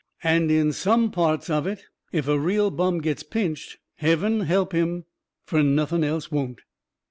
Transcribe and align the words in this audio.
And 0.23 0.49
in 0.49 0.73
some 0.73 1.11
parts 1.11 1.47
of 1.47 1.67
it, 1.67 1.83
if 2.11 2.27
a 2.27 2.39
real 2.39 2.71
bum 2.71 3.01
gets 3.01 3.21
pinched, 3.21 3.77
heaven 3.97 4.39
help 4.39 4.73
'im, 4.73 5.05
fur 5.45 5.61
nothing 5.61 6.03
else 6.03 6.31
won't. 6.31 6.61